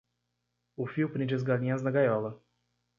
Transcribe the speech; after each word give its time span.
O 0.75 0.87
fio 0.87 1.11
prende 1.13 1.35
as 1.35 1.43
galinhas 1.43 1.83
na 1.83 1.91
gaiola. 1.91 2.33